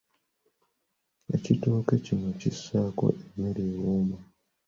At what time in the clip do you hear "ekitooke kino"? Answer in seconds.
1.35-2.27